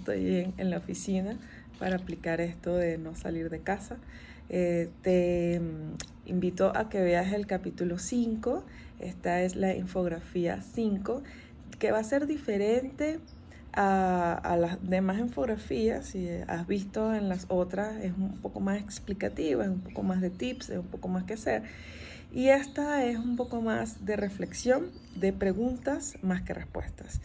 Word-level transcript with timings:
estoy 0.00 0.52
en, 0.56 0.70
la 0.70 0.78
oficina 0.78 1.36
para 1.78 1.96
aplicar 1.96 2.40
esto 2.40 2.76
de 2.76 2.98
no 2.98 3.14
salir 3.14 3.50
de 3.50 3.60
casa. 3.60 3.98
Eh, 4.48 4.90
te 5.02 5.60
mm, 5.60 6.30
invito 6.30 6.76
a 6.76 6.88
que 6.88 7.00
veas 7.00 7.32
el 7.32 7.46
capítulo 7.46 7.98
5, 7.98 8.64
esta 8.98 9.42
es 9.42 9.56
la 9.56 9.74
infografía 9.76 10.60
5, 10.62 11.22
que 11.78 11.92
va 11.92 11.98
a 11.98 12.04
ser 12.04 12.26
diferente 12.26 13.20
a, 13.72 14.56
las 14.58 14.78
demás 14.82 15.18
infografías, 15.18 16.06
si 16.06 16.28
has 16.48 16.66
visto 16.66 17.14
en 17.14 17.28
las 17.28 17.46
otras, 17.48 18.02
es 18.02 18.12
un 18.16 18.38
poco 18.38 18.60
más 18.60 18.80
explicativa, 18.80 19.64
es 19.64 19.70
un 19.70 19.80
poco 19.80 20.02
más 20.02 20.20
de 20.20 20.30
tips, 20.30 20.70
es 20.70 20.78
un 20.78 20.86
poco 20.86 21.08
más 21.08 21.24
que 21.24 21.34
hacer. 21.34 21.62
Y 22.32 22.48
esta 22.48 23.04
es 23.04 23.18
un 23.18 23.36
poco 23.36 23.60
más 23.60 24.04
de 24.04 24.16
reflexión, 24.16 24.90
de 25.16 25.32
preguntas 25.32 26.16
más 26.22 26.42
que 26.42 26.54
respuestas. 26.54 27.20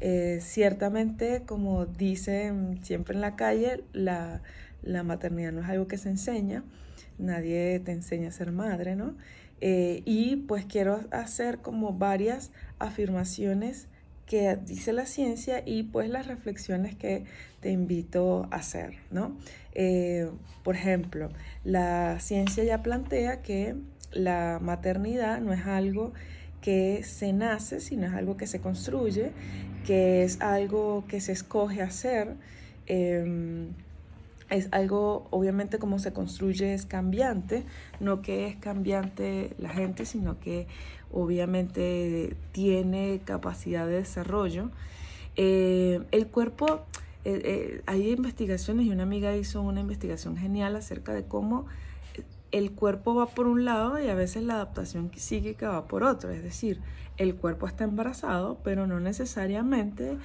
Eh, 0.00 0.38
ciertamente, 0.42 1.42
como 1.44 1.86
dicen 1.86 2.78
siempre 2.82 3.14
en 3.14 3.20
la 3.20 3.36
calle, 3.36 3.82
la, 3.92 4.42
la, 4.82 5.02
maternidad 5.02 5.52
no 5.52 5.62
es 5.62 5.68
algo 5.68 5.88
que 5.88 5.98
se 5.98 6.08
enseña, 6.08 6.62
nadie 7.18 7.80
te 7.80 7.92
enseña 7.92 8.28
a 8.28 8.32
ser 8.32 8.52
madre, 8.52 8.94
¿no? 8.94 9.16
Eh, 9.60 10.02
y 10.04 10.36
pues 10.36 10.64
quiero 10.66 11.00
hacer 11.10 11.58
como 11.58 11.92
varias 11.92 12.52
afirmaciones 12.78 13.88
que 14.24 14.56
dice 14.56 14.92
la 14.92 15.06
ciencia 15.06 15.62
y 15.64 15.84
pues 15.84 16.10
las 16.10 16.26
reflexiones 16.26 16.94
que 16.94 17.24
te 17.60 17.70
invito 17.70 18.46
a 18.50 18.56
hacer, 18.56 18.94
¿no? 19.10 19.36
Eh, 19.72 20.30
por 20.62 20.76
ejemplo, 20.76 21.30
la 21.64 22.20
ciencia 22.20 22.62
ya 22.62 22.82
plantea 22.82 23.42
que 23.42 23.74
la 24.12 24.58
maternidad 24.60 25.40
no 25.40 25.52
es 25.52 25.66
algo 25.66 26.12
que 26.60 27.02
se 27.04 27.32
nace, 27.32 27.80
sino 27.80 28.06
es 28.06 28.12
algo 28.12 28.36
que 28.36 28.46
se 28.46 28.60
construye, 28.60 29.32
que 29.86 30.24
es 30.24 30.40
algo 30.40 31.04
que 31.08 31.20
se 31.20 31.32
escoge 31.32 31.82
hacer. 31.82 32.34
Em, 32.86 33.68
es 34.50 34.68
algo, 34.72 35.26
obviamente, 35.30 35.78
como 35.78 35.98
se 35.98 36.12
construye 36.12 36.72
es 36.72 36.86
cambiante, 36.86 37.64
no 38.00 38.22
que 38.22 38.46
es 38.46 38.56
cambiante 38.56 39.54
la 39.58 39.68
gente, 39.68 40.06
sino 40.06 40.40
que 40.40 40.66
obviamente 41.12 42.34
tiene 42.52 43.20
capacidad 43.24 43.86
de 43.86 43.96
desarrollo. 43.96 44.70
Eh, 45.36 46.00
el 46.10 46.26
cuerpo, 46.28 46.80
eh, 47.24 47.40
eh, 47.44 47.82
hay 47.86 48.10
investigaciones 48.10 48.86
y 48.86 48.90
una 48.90 49.02
amiga 49.02 49.36
hizo 49.36 49.62
una 49.62 49.80
investigación 49.80 50.36
genial 50.36 50.76
acerca 50.76 51.12
de 51.12 51.24
cómo 51.24 51.66
el 52.52 52.72
cuerpo 52.72 53.14
va 53.14 53.26
por 53.26 53.46
un 53.46 53.64
lado 53.64 54.02
y 54.02 54.08
a 54.08 54.14
veces 54.14 54.42
la 54.42 54.54
adaptación 54.54 55.10
psíquica 55.14 55.70
va 55.70 55.86
por 55.86 56.02
otro. 56.02 56.30
Es 56.30 56.42
decir, 56.42 56.80
el 57.16 57.34
cuerpo 57.34 57.66
está 57.66 57.84
embarazado, 57.84 58.58
pero 58.62 58.86
no 58.86 59.00
necesariamente 59.00 60.18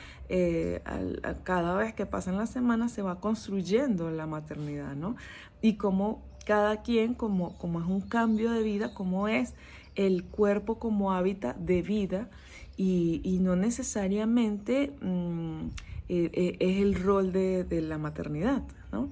cada 1.43 1.75
vez 1.75 1.93
que 1.93 2.05
pasan 2.05 2.37
las 2.37 2.49
semanas 2.49 2.91
se 2.91 3.01
va 3.01 3.19
construyendo 3.19 4.11
la 4.11 4.27
maternidad, 4.27 4.95
¿no? 4.95 5.15
Y 5.61 5.73
como 5.75 6.21
cada 6.45 6.81
quien, 6.81 7.13
como, 7.13 7.57
como 7.57 7.79
es 7.79 7.87
un 7.87 8.01
cambio 8.01 8.51
de 8.51 8.63
vida, 8.63 8.93
como 8.93 9.27
es 9.27 9.53
el 9.95 10.23
cuerpo 10.23 10.79
como 10.79 11.13
hábitat 11.13 11.55
de 11.57 11.81
vida 11.81 12.29
y, 12.75 13.37
no 13.41 13.55
necesariamente 13.55 14.91
mm, 15.01 15.67
eh, 16.09 16.29
eh, 16.33 16.57
es 16.59 16.81
el 16.81 16.95
rol 16.95 17.31
de, 17.31 17.81
la 17.87 17.97
maternidad, 17.97 18.63
¿no? 18.91 19.09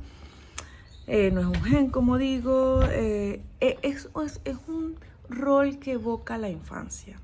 Eh, 1.08 1.32
no 1.32 1.42
es 1.42 1.48
un 1.48 1.64
gen, 1.64 1.90
como 1.90 2.18
digo, 2.18 2.84
es, 2.84 3.40
es, 3.60 4.10
es 4.46 4.58
un 4.68 4.96
rol 5.30 5.80
que 5.80 5.94
evoca 5.94 6.38
la 6.38 6.50
infancia, 6.50 7.20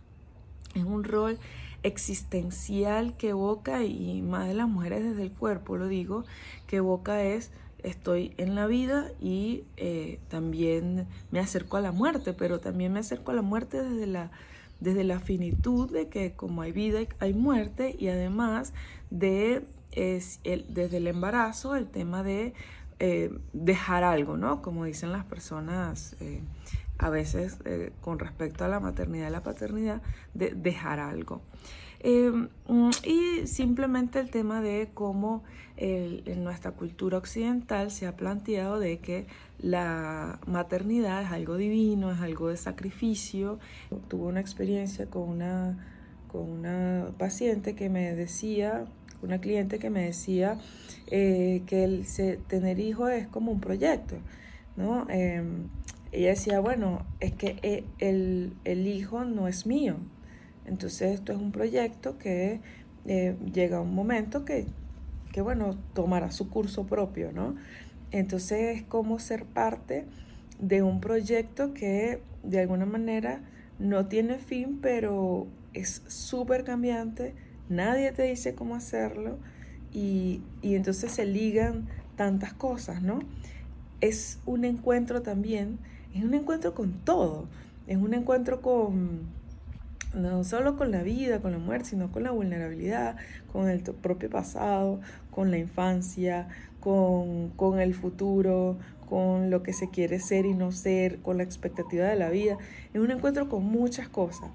es 0.74 0.84
un 0.84 1.04
rol 1.04 1.38
existencial 1.84 3.16
que 3.18 3.30
evoca, 3.30 3.84
y 3.84 4.22
más 4.22 4.48
de 4.48 4.54
las 4.54 4.68
mujeres 4.68 5.04
desde 5.04 5.24
el 5.24 5.32
cuerpo 5.32 5.78
lo 5.78 5.88
digo, 5.88 6.26
que 6.66 6.78
evoca 6.78 7.24
es 7.24 7.52
estoy 7.84 8.34
en 8.38 8.56
la 8.56 8.68
vida 8.68 9.12
y 9.22 9.64
eh, 9.78 10.20
también 10.30 11.08
me 11.32 11.40
acerco 11.40 11.78
a 11.78 11.82
la 11.82 11.92
muerte, 11.92 12.34
pero 12.34 12.60
también 12.60 12.94
me 12.94 13.00
acerco 13.00 13.32
a 13.32 13.36
la 13.36 13.42
muerte 13.42 13.82
desde 13.82 14.08
la, 14.08 14.32
desde 14.80 15.04
la 15.04 15.20
finitud 15.20 15.90
de 15.92 16.08
que 16.08 16.34
como 16.34 16.62
hay 16.62 16.72
vida 16.72 17.00
hay 17.20 17.34
muerte 17.34 17.96
y 17.98 18.08
además 18.10 18.74
de 19.10 19.64
es 19.92 20.40
el, 20.44 20.66
desde 20.74 20.98
el 20.98 21.08
embarazo 21.08 21.76
el 21.76 21.88
tema 21.88 22.24
de 22.24 22.54
eh, 23.00 23.32
dejar 23.54 24.04
algo, 24.04 24.38
¿no? 24.38 24.62
Como 24.62 24.86
dicen 24.86 25.12
las 25.12 25.26
personas 25.26 26.16
eh, 26.20 26.42
a 26.98 27.10
veces 27.10 27.60
con 28.02 28.18
respecto 28.18 28.66
a 28.66 28.68
la 28.68 28.80
maternidad 28.80 29.28
y 29.28 29.32
la 29.32 29.44
paternidad, 29.44 30.02
de 30.34 30.52
dejar 30.56 31.00
algo. 31.00 31.42
Mm, 32.04 32.90
y 33.04 33.48
simplemente 33.48 34.20
el 34.20 34.32
tema 34.32 34.62
de 34.62 34.90
cómo 34.94 35.44
en 35.78 36.44
nuestra 36.44 36.72
cultura 36.72 37.20
occidental 37.20 37.92
se 37.92 38.08
ha 38.08 38.16
planteado 38.16 38.80
de 38.80 38.98
que 38.98 39.28
la 39.60 40.40
maternidad 40.46 41.24
es 41.24 41.32
algo 41.32 41.58
divino, 41.58 42.12
es 42.12 42.20
algo 42.20 42.50
de 42.50 42.58
sacrificio. 42.58 43.60
Tuve 44.08 44.24
una 44.24 44.40
experiencia 44.40 45.08
con 45.08 45.30
una, 45.30 45.78
con 46.28 46.50
una 46.50 47.12
paciente 47.18 47.76
que 47.76 47.90
me 47.90 48.16
decía, 48.16 48.86
una 49.22 49.40
cliente 49.40 49.80
que 49.80 49.90
me 49.90 50.04
decía 50.04 50.60
eh, 51.08 51.64
que 51.66 51.84
el 51.84 52.06
tener 52.48 52.80
hijos 52.80 53.12
es 53.12 53.28
como 53.28 53.52
un 53.52 53.60
proyecto, 53.60 54.16
¿no? 54.76 55.08
Em, 55.10 55.70
ella 56.12 56.30
decía, 56.30 56.60
bueno, 56.60 57.06
es 57.20 57.34
que 57.34 57.58
eh, 57.62 57.84
el, 58.00 58.54
el 58.64 58.88
hijo 58.88 59.26
no 59.26 59.48
es 59.48 59.66
mío, 59.66 59.98
entonces 60.66 61.14
esto 61.14 61.32
es 61.32 61.40
un 61.40 61.52
proyecto 61.52 62.18
que 62.18 62.60
eh, 63.06 63.36
llega 63.54 63.80
un 63.80 63.96
momento 63.96 64.44
que, 64.44 64.66
que, 65.32 65.42
bueno, 65.42 65.78
tomará 65.94 66.32
su 66.32 66.50
curso 66.50 66.86
propio, 66.86 67.32
¿no? 67.32 67.56
Entonces 68.12 68.78
es 68.78 68.84
como 68.84 69.20
ser 69.20 69.46
parte 69.46 70.06
de 70.60 70.82
un 70.84 71.00
proyecto 71.00 71.74
que 71.74 72.22
de 72.44 72.60
alguna 72.60 72.86
manera 72.86 73.42
no 73.80 74.08
tiene 74.08 74.40
fin, 74.40 74.80
pero 74.82 75.48
es 75.74 76.02
súper 76.08 76.64
cambiante, 76.64 77.34
nadie 77.70 78.12
te 78.12 78.24
dice 78.24 78.56
cómo 78.56 78.76
hacerlo 78.76 79.38
y, 79.94 80.42
y 80.62 80.76
entonces 80.76 81.12
se 81.12 81.26
ligan 81.26 81.88
tantas 82.16 82.54
cosas, 82.54 83.02
¿no? 83.02 83.20
Es 84.02 84.40
un 84.46 84.66
encuentro 84.66 85.22
también, 85.22 85.80
es 86.14 86.24
un 86.24 86.34
encuentro 86.34 86.74
con 86.74 86.94
todo, 86.94 87.48
es 87.88 87.98
un 87.98 88.14
encuentro 88.14 88.62
con 88.62 89.38
no 90.14 90.44
solo 90.44 90.78
con 90.78 90.92
la 90.92 91.04
vida, 91.04 91.40
con 91.42 91.52
la 91.52 91.58
muerte, 91.58 91.90
sino 91.90 92.12
con 92.12 92.24
la 92.24 92.32
vulnerabilidad, 92.32 93.18
con 93.52 93.70
el 93.70 93.82
propio 93.82 94.30
pasado, 94.30 95.00
con 95.32 95.52
la 95.52 95.58
infancia, 95.58 96.48
con, 96.80 97.50
con, 97.50 97.80
el 97.80 97.94
futuro, 97.94 98.78
con 99.10 99.50
lo 99.50 99.64
que 99.64 99.74
se 99.74 99.90
quiere 99.90 100.20
ser 100.20 100.46
y 100.46 100.54
no 100.54 100.72
ser, 100.72 101.20
con 101.20 101.38
la 101.38 101.44
expectativa 101.44 102.06
de 102.06 102.16
la 102.16 102.30
vida. 102.30 102.58
Es 102.94 103.02
un 103.02 103.12
encuentro 103.12 103.50
con 103.50 103.64
muchas 103.64 104.10
cosas. 104.10 104.50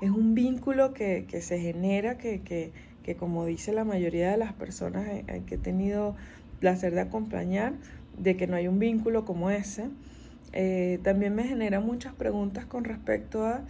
Es 0.00 0.10
un 0.10 0.34
vínculo 0.34 0.94
que, 0.94 1.26
que 1.28 1.42
se 1.42 1.60
genera, 1.60 2.18
que, 2.18 2.40
que, 2.40 2.72
que, 3.02 3.16
como 3.16 3.44
dice 3.44 3.72
la 3.72 3.84
mayoría 3.84 4.30
de 4.30 4.36
las 4.36 4.52
personas 4.52 5.06
que 5.46 5.54
he 5.54 5.58
tenido 5.58 6.16
placer 6.60 6.94
de 6.94 7.00
acompañar, 7.00 7.74
de 8.18 8.36
que 8.36 8.46
no 8.46 8.56
hay 8.56 8.68
un 8.68 8.78
vínculo 8.78 9.24
como 9.24 9.50
ese. 9.50 9.88
Eh, 10.52 10.98
también 11.02 11.34
me 11.34 11.44
genera 11.44 11.80
muchas 11.80 12.14
preguntas 12.14 12.64
con 12.64 12.84
respecto 12.84 13.44
a 13.44 13.62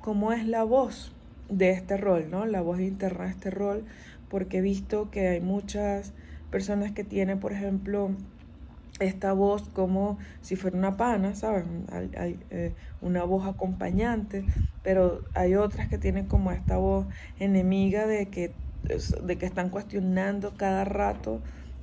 cómo 0.00 0.32
es 0.32 0.46
la 0.46 0.62
voz 0.62 1.12
de 1.48 1.70
este 1.70 1.96
rol, 1.96 2.30
¿no? 2.30 2.46
La 2.46 2.60
voz 2.60 2.80
interna 2.80 3.24
de 3.24 3.30
este 3.30 3.50
rol, 3.50 3.84
porque 4.28 4.58
he 4.58 4.60
visto 4.60 5.10
que 5.10 5.28
hay 5.28 5.40
muchas 5.40 6.12
personas 6.50 6.92
que 6.92 7.04
tienen, 7.04 7.40
por 7.40 7.52
ejemplo, 7.52 8.10
esta 8.98 9.32
voz 9.32 9.68
como 9.68 10.18
si 10.40 10.56
fuera 10.56 10.76
una 10.76 10.96
pana, 10.96 11.34
¿sabes? 11.34 11.64
Eh, 12.50 12.72
una 13.00 13.24
voz 13.24 13.46
acompañante, 13.46 14.44
pero 14.82 15.22
hay 15.34 15.54
otras 15.54 15.88
que 15.88 15.98
tienen 15.98 16.26
como 16.26 16.52
esta 16.52 16.76
voz 16.76 17.06
enemiga 17.38 18.06
de 18.06 18.26
que, 18.26 18.52
de 19.22 19.36
que 19.36 19.46
están 19.46 19.70
cuestionando 19.70 20.54
cada 20.56 20.84
rato 20.84 21.40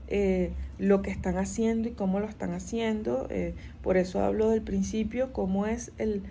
eh, 0.08 0.52
lo 0.80 1.02
que 1.02 1.12
están 1.12 1.38
haciendo 1.38 1.88
y 1.88 1.92
cómo 1.92 2.20
lo 2.20 2.28
están 2.28 2.54
haciendo. 2.54 3.28
Eh, 3.30 3.56
por 3.82 3.98
eso 3.98 4.24
hablo 4.24 4.50
del 4.50 4.62
principio, 4.62 5.32
cómo 5.34 5.66
es 5.66 5.92
el, 5.98 6.24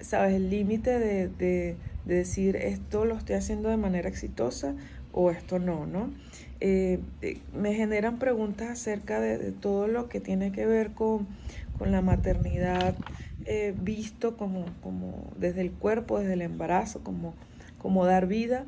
sabes, 0.00 0.34
el 0.34 0.50
límite 0.50 0.98
de, 0.98 1.76
decir 2.04 2.56
esto 2.56 3.06
lo 3.06 3.16
estoy 3.16 3.36
haciendo 3.36 3.70
de 3.70 3.78
manera 3.78 4.10
exitosa 4.10 4.74
o 5.14 5.30
esto 5.30 5.58
no, 5.58 5.86
¿no? 5.86 6.10
Eh, 6.60 7.00
eh, 7.22 7.38
me 7.54 7.74
generan 7.74 8.18
preguntas 8.18 8.68
acerca 8.68 9.20
de, 9.20 9.52
todo 9.52 9.86
lo 9.86 10.08
que 10.08 10.20
tiene 10.20 10.52
que 10.52 10.66
ver 10.66 10.92
con, 10.92 11.26
la 11.80 12.00
maternidad 12.00 12.94
eh, 13.44 13.74
visto 13.78 14.36
como, 14.36 14.64
como 14.80 15.32
desde 15.38 15.60
el 15.60 15.70
cuerpo, 15.70 16.18
desde 16.18 16.34
el 16.34 16.42
embarazo, 16.42 17.02
como, 17.02 17.34
como 17.78 18.06
dar 18.06 18.26
vida, 18.26 18.64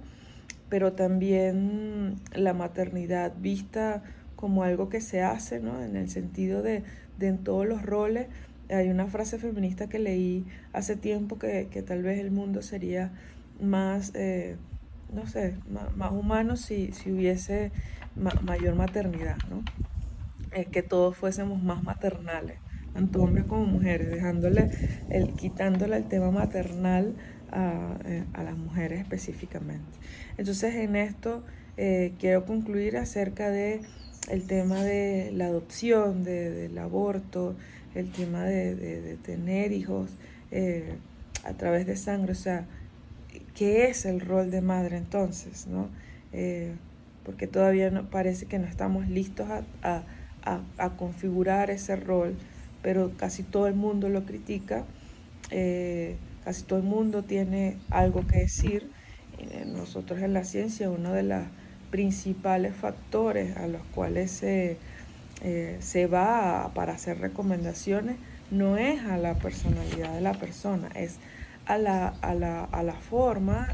pero 0.69 0.93
también 0.93 2.17
la 2.35 2.53
maternidad 2.53 3.33
vista 3.39 4.03
como 4.35 4.65
algo 4.65 4.89
que 4.89 5.01
se 5.01 5.23
hace, 5.23 5.61
¿no? 5.61 5.83
En 5.83 5.97
el 5.97 6.11
sentido 6.11 6.63
de, 6.63 6.83
de 7.19 7.29
en 7.29 7.39
todos 7.39 7.67
los 7.67 7.83
roles 7.83 8.27
hay 8.71 8.89
una 8.89 9.07
frase 9.07 9.39
feminista 9.39 9.89
que 9.89 9.99
leí 9.99 10.45
hace 10.73 10.97
tiempo 10.97 11.39
que, 11.39 11.65
tal 11.87 12.03
vez 12.03 12.19
el 12.19 12.31
mundo 12.31 12.63
sería 12.63 13.13
más, 13.61 14.13
eh, 14.15 14.57
no 15.13 15.27
sé, 15.27 15.55
más, 15.97 16.13
humano 16.13 16.57
si, 16.57 16.93
si 16.93 17.13
hubiese 17.13 17.73
mayor 18.15 18.75
maternidad, 18.75 19.37
¿no? 19.51 19.63
que 20.65 20.83
todos 20.83 21.17
fuésemos 21.17 21.63
más 21.63 21.83
maternales, 21.83 22.59
tanto 22.95 23.23
hombres 23.23 23.45
como 23.45 23.67
mujeres, 23.67 24.09
dejándole, 24.09 24.71
el, 25.11 25.35
quitándole 25.35 25.97
el 25.99 26.05
tema 26.09 26.31
maternal 26.31 27.15
a, 27.51 27.99
eh, 28.05 28.25
las 28.35 28.57
mujeres 28.57 29.01
específicamente. 29.01 29.99
Entonces 30.39 30.75
en 30.77 30.97
esto 30.97 31.45
eh, 31.77 32.15
quiero 32.19 32.47
concluir 32.47 32.97
acerca 32.97 33.51
de 33.51 33.83
el 34.31 34.47
tema 34.47 34.83
de 34.83 35.31
la 35.33 35.47
adopción, 35.47 36.25
del 36.25 36.77
aborto, 36.79 37.55
el 37.95 38.11
tema 38.11 38.45
de, 38.45 39.19
tener 39.23 39.73
hijos 39.73 40.11
eh, 40.51 40.97
a 41.45 41.53
través 41.53 41.87
de 41.87 41.97
sangre, 41.97 42.33
o 42.33 42.37
sea, 42.37 42.67
¿qué 43.57 43.89
es 43.89 44.07
el 44.07 44.21
rol 44.21 44.53
de 44.53 44.61
madre 44.61 44.97
entonces? 44.97 45.67
¿no? 45.67 45.89
porque 47.25 47.47
todavía 47.49 47.91
parece 48.11 48.47
que 48.47 48.59
no 48.59 48.67
estamos 48.67 49.09
listos 49.09 49.49
a 49.83 50.91
configurar 50.97 51.71
ese 51.71 51.97
rol, 51.97 52.37
pero 52.83 53.11
casi 53.17 53.43
todo 53.43 53.67
el 53.67 53.75
mundo 53.75 54.09
lo 54.09 54.25
critica, 54.25 54.85
eh, 55.51 56.17
casi 56.45 56.63
todo 56.63 56.79
el 56.79 56.85
mundo 56.85 57.25
tiene 57.25 57.79
algo 57.91 58.27
que 58.27 58.39
decir. 58.39 58.91
Nosotros 59.67 60.21
en 60.21 60.33
la 60.33 60.45
ciencia, 60.45 60.89
uno 60.89 61.13
de 61.13 61.25
los 61.25 61.43
principales 61.91 62.75
factores 62.75 63.57
a 63.57 63.67
los 63.67 63.83
cuales 63.95 64.31
se, 64.31 64.77
eh, 65.43 65.77
se 65.81 66.07
va 66.07 66.71
para 66.75 66.95
hacer 66.95 67.19
recomendaciones 67.19 68.17
no 68.51 68.77
es 68.77 69.03
a 69.03 69.19
la 69.19 69.35
personalidad 69.35 70.15
de 70.15 70.21
la 70.21 70.33
persona, 70.35 70.89
es 70.95 71.17
a 71.67 71.79
la, 71.79 72.09
a 72.09 72.35
la, 72.35 72.65
a 72.65 72.83
la 72.83 72.95
forma, 72.95 73.69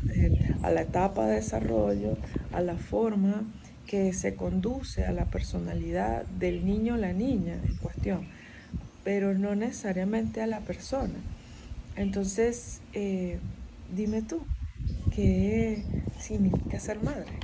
a 0.62 0.70
la 0.70 0.82
etapa 0.82 1.26
de 1.26 1.36
desarrollo, 1.36 2.16
a 2.52 2.60
la 2.60 2.76
forma 2.76 3.44
que 3.86 4.12
se 4.12 4.34
conduce 4.34 5.04
a 5.04 5.12
la 5.12 5.26
personalidad 5.26 6.24
del 6.26 6.64
niño 6.64 6.94
o 6.94 6.96
la 6.96 7.12
niña 7.12 7.54
en 7.54 7.76
cuestión, 7.76 8.26
pero 9.04 9.34
no 9.34 9.54
necesariamente 9.54 10.40
a 10.40 10.46
la 10.46 10.60
persona. 10.60 11.18
Entonces, 11.96 12.80
eh, 12.94 13.38
dime 13.94 14.22
tú, 14.22 14.40
¿qué 15.14 15.84
significa 16.18 16.80
ser 16.80 17.02
madre? 17.02 17.41